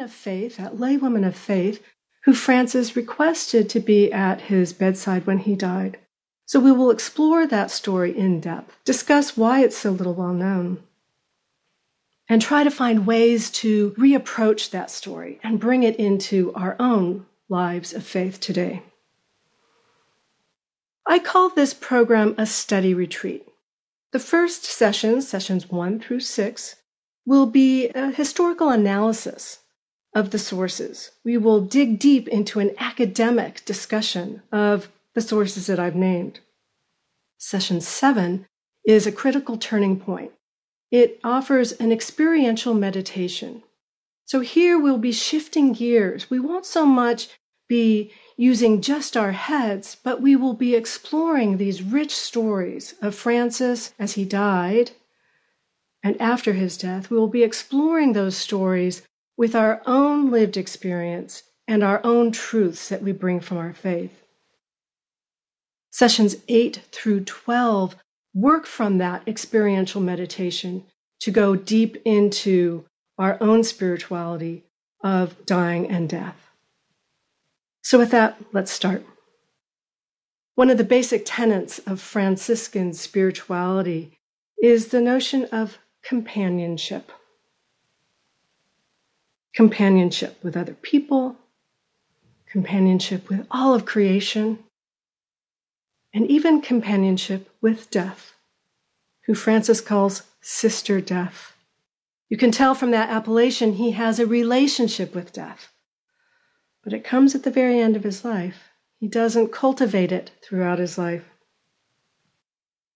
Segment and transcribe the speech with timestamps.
[0.00, 1.82] of faith, that lay woman of faith,
[2.24, 5.98] who Francis requested to be at his bedside when he died.
[6.46, 10.82] So we will explore that story in depth, discuss why it's so little well known,
[12.28, 17.26] and try to find ways to reapproach that story and bring it into our own
[17.48, 18.82] lives of faith today.
[21.06, 23.48] I call this program a study retreat.
[24.12, 26.76] The first sessions, sessions one through six,
[27.24, 29.60] will be a historical analysis
[30.18, 31.12] of the sources.
[31.24, 36.40] We will dig deep into an academic discussion of the sources that I've named.
[37.38, 38.44] Session seven
[38.84, 40.32] is a critical turning point.
[40.90, 43.62] It offers an experiential meditation.
[44.24, 46.28] So here we'll be shifting gears.
[46.28, 47.28] We won't so much
[47.68, 53.94] be using just our heads, but we will be exploring these rich stories of Francis
[54.00, 54.90] as he died.
[56.02, 59.02] And after his death, we will be exploring those stories
[59.38, 64.24] with our own lived experience and our own truths that we bring from our faith.
[65.92, 67.96] Sessions 8 through 12
[68.34, 70.84] work from that experiential meditation
[71.20, 72.84] to go deep into
[73.16, 74.64] our own spirituality
[75.02, 76.50] of dying and death.
[77.82, 79.04] So, with that, let's start.
[80.56, 84.18] One of the basic tenets of Franciscan spirituality
[84.62, 87.12] is the notion of companionship.
[89.58, 91.34] Companionship with other people,
[92.46, 94.60] companionship with all of creation,
[96.14, 98.34] and even companionship with death,
[99.24, 101.56] who Francis calls Sister Death.
[102.28, 105.72] You can tell from that appellation he has a relationship with death.
[106.84, 108.68] But it comes at the very end of his life.
[109.00, 111.24] He doesn't cultivate it throughout his life.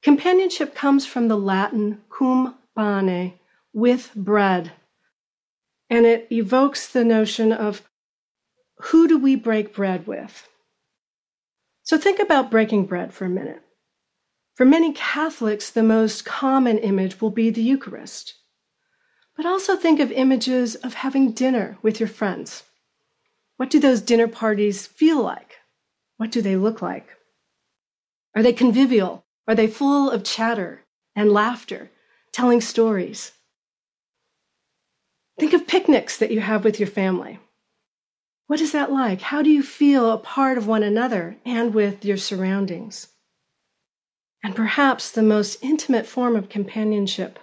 [0.00, 3.34] Companionship comes from the Latin cum pane,
[3.74, 4.72] with bread.
[5.88, 7.82] And it evokes the notion of
[8.78, 10.48] who do we break bread with?
[11.82, 13.62] So think about breaking bread for a minute.
[14.54, 18.34] For many Catholics, the most common image will be the Eucharist.
[19.36, 22.64] But also think of images of having dinner with your friends.
[23.56, 25.56] What do those dinner parties feel like?
[26.16, 27.08] What do they look like?
[28.34, 29.26] Are they convivial?
[29.46, 30.82] Are they full of chatter
[31.14, 31.90] and laughter,
[32.32, 33.32] telling stories?
[35.38, 37.38] Think of picnics that you have with your family.
[38.46, 39.20] What is that like?
[39.20, 43.08] How do you feel a part of one another and with your surroundings?
[44.42, 47.38] And perhaps the most intimate form of companionship.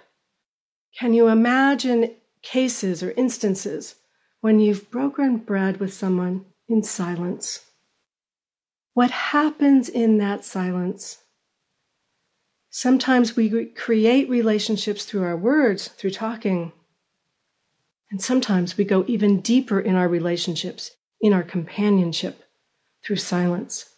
[0.98, 3.96] Can you imagine cases or instances
[4.40, 7.66] when you've broken bread with someone in silence?
[8.94, 11.18] What happens in that silence?
[12.70, 16.72] Sometimes we create relationships through our words, through talking.
[18.10, 22.44] And sometimes we go even deeper in our relationships, in our companionship,
[23.04, 23.94] through silence.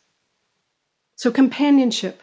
[1.16, 2.22] So, companionship.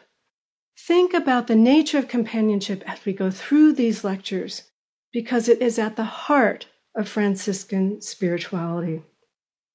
[0.78, 4.64] Think about the nature of companionship as we go through these lectures,
[5.12, 9.02] because it is at the heart of Franciscan spirituality.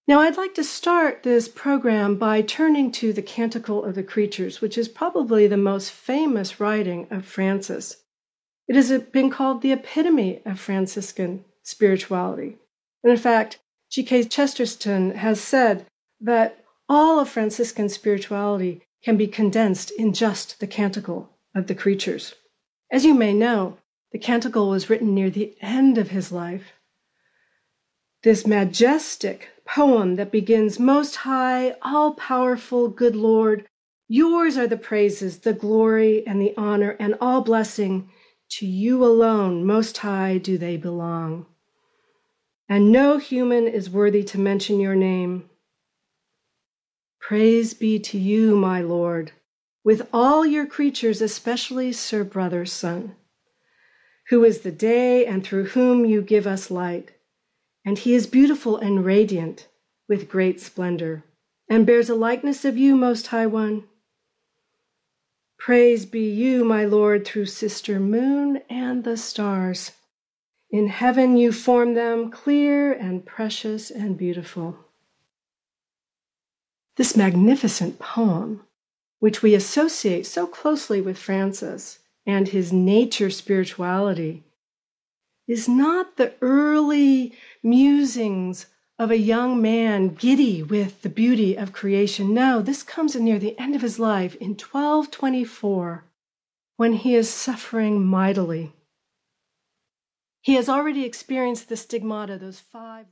[0.06, 4.60] Now, I'd like to start this program by turning to the Canticle of the Creatures,
[4.60, 7.96] which is probably the most famous writing of Francis.
[8.66, 12.56] It has been called the epitome of Franciscan spirituality.
[13.04, 13.58] And in fact,
[13.90, 14.24] G.K.
[14.24, 15.86] Chesterton has said
[16.20, 22.34] that all of Franciscan spirituality can be condensed in just the Canticle of the Creatures.
[22.90, 23.76] As you may know,
[24.12, 26.72] the Canticle was written near the end of his life.
[28.22, 33.68] This majestic poem that begins, Most High, all powerful, good Lord,
[34.08, 38.10] yours are the praises, the glory, and the honor, and all blessing.
[38.52, 41.44] To you alone, Most High, do they belong
[42.68, 45.48] and no human is worthy to mention your name.
[47.18, 49.32] Praise be to you, my Lord,
[49.84, 53.14] with all your creatures, especially Sir Brother's Sun,
[54.28, 57.12] who is the day and through whom you give us light.
[57.84, 59.66] And he is beautiful and radiant
[60.08, 61.24] with great splendor,
[61.70, 63.84] and bears a likeness of you, Most High One.
[65.58, 69.92] Praise be you, my Lord, through Sister Moon and the stars
[70.70, 74.76] in heaven you form them clear and precious and beautiful.
[76.96, 78.62] This magnificent poem,
[79.18, 84.44] which we associate so closely with Francis and his nature spirituality,
[85.46, 87.32] is not the early
[87.62, 88.66] musings
[88.98, 92.34] of a young man giddy with the beauty of creation.
[92.34, 96.04] No, this comes near the end of his life in 1224
[96.76, 98.72] when he is suffering mightily
[100.40, 103.06] he has already experienced the stigmata, those five.